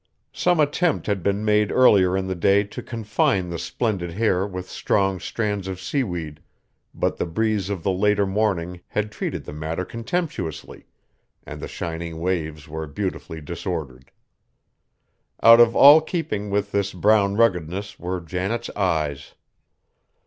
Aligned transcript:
Some 0.33 0.59
attempt 0.59 1.05
had 1.05 1.21
been 1.21 1.45
made 1.45 1.71
earlier 1.71 2.17
in 2.17 2.25
the 2.25 2.33
day 2.33 2.63
to 2.63 2.81
confine 2.81 3.49
the 3.51 3.59
splendid 3.59 4.13
hair 4.13 4.47
with 4.47 4.67
strong 4.67 5.19
strands 5.19 5.67
of 5.67 5.79
seaweed, 5.79 6.41
but 6.91 7.17
the 7.17 7.27
breeze 7.27 7.69
of 7.69 7.83
the 7.83 7.91
later 7.91 8.25
morning 8.25 8.81
had 8.87 9.11
treated 9.11 9.45
the 9.45 9.53
matter 9.53 9.85
contemptuously, 9.85 10.87
and 11.45 11.61
the 11.61 11.67
shining 11.67 12.19
waves 12.19 12.67
were 12.67 12.87
beautifully 12.87 13.41
disordered. 13.41 14.09
Out 15.43 15.59
of 15.59 15.75
all 15.75 16.01
keeping 16.01 16.49
with 16.49 16.71
this 16.71 16.93
brown 16.93 17.35
ruggedness 17.37 17.99
were 17.99 18.19
Janet's 18.19 18.71
eyes. 18.75 19.35